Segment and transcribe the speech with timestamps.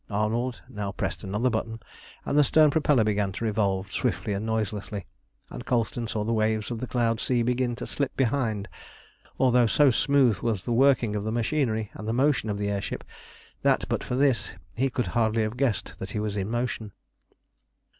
[0.09, 1.79] Arnold now pressed another button,
[2.25, 5.05] and the stern propeller began to revolve swiftly and noiselessly,
[5.51, 8.67] and Colston saw the waves of the cloud sea begin to slip behind,
[9.39, 12.81] although so smooth was the working of the machinery, and the motion of the air
[12.81, 13.03] ship,
[13.61, 16.93] that, but for this, he could hardly have guessed that he was in motion.